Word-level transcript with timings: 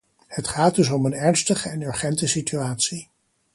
Het 0.27 0.47
gaat 0.47 0.75
dus 0.75 0.89
om 0.89 1.05
een 1.05 1.13
ernstige 1.13 1.69
en 1.69 1.81
urgente 1.81 2.27
situatie. 2.27 3.09